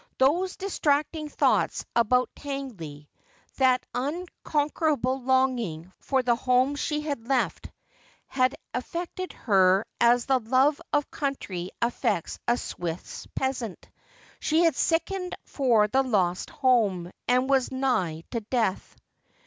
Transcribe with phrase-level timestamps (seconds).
[0.17, 3.07] Those distracting thoughts about Tangley—
[3.59, 7.69] that uncon querable longing for the home she had left—
[8.25, 13.91] had affected her as the love of country affects a Swiss peasant.
[14.39, 18.95] She had sickened for the lost home, and was nigh to death.